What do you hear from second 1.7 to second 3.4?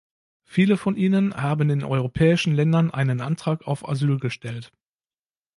europäischen Ländern einen